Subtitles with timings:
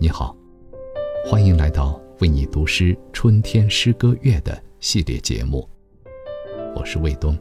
[0.00, 0.36] 你好，
[1.26, 5.68] 欢迎来到为你读诗春天诗歌月的系列节目，
[6.76, 7.36] 我是卫东。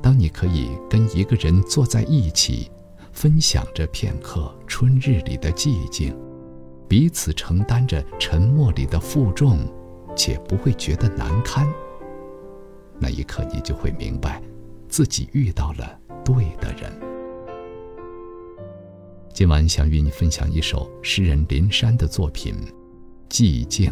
[0.00, 2.70] 当你可以跟一个人坐在一起，
[3.10, 6.16] 分享着片刻春日里的寂静，
[6.86, 9.58] 彼此承担着沉默里的负重，
[10.14, 11.66] 且不会觉得难堪，
[13.00, 14.40] 那一刻你就会明白，
[14.88, 17.09] 自己遇到了对的人。
[19.40, 22.54] 今晚想与你分享一首诗人林珊的作品
[23.30, 23.90] 《寂静》。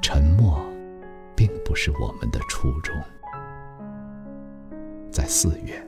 [0.00, 0.58] 沉默，
[1.36, 2.96] 并不是我们的初衷。
[5.10, 5.86] 在四月，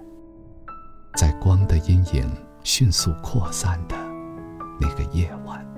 [1.14, 2.30] 在光的阴影
[2.62, 3.96] 迅速扩散的
[4.78, 5.75] 那个夜晚。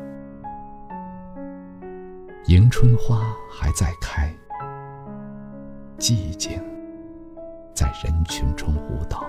[2.49, 4.35] 迎春花还在开，
[5.99, 6.59] 寂静
[7.75, 9.23] 在人群中舞蹈。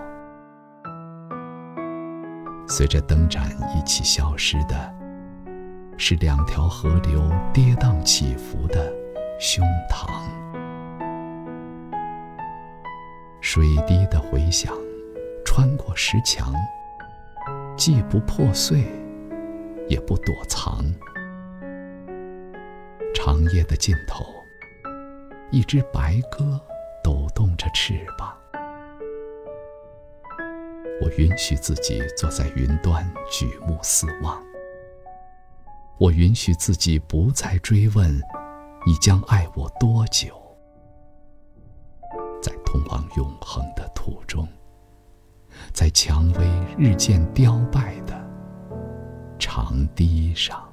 [2.65, 4.95] 随着灯盏一起消失的，
[5.97, 7.21] 是两条河流
[7.53, 8.89] 跌宕起伏的
[9.37, 10.07] 胸膛。
[13.41, 14.73] 水滴的回响，
[15.43, 16.53] 穿过石墙，
[17.75, 18.85] 既不破碎，
[19.89, 20.85] 也不躲藏。
[23.29, 24.25] 长夜的尽头，
[25.51, 26.59] 一只白鸽
[27.03, 28.35] 抖动着翅膀。
[30.99, 34.43] 我允许自己坐在云端，举目四望。
[35.99, 38.19] 我允许自己不再追问，
[38.83, 40.35] 你将爱我多久。
[42.41, 44.47] 在通往永恒的途中，
[45.71, 46.47] 在蔷薇
[46.79, 48.19] 日渐凋败的
[49.37, 50.67] 长堤上。